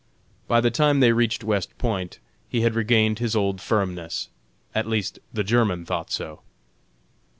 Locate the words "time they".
0.71-1.11